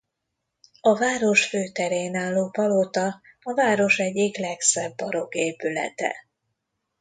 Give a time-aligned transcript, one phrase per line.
[0.81, 6.15] A város főterén álló palota a város egyik legszebb barokk épülete.